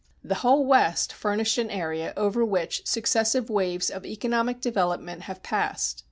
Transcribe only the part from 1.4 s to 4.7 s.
an area over which successive waves of economic